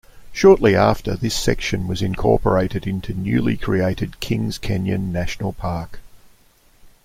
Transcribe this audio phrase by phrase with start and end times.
[0.33, 5.99] Shortly after, this section was incorporated into newly created Kings Canyon National Park.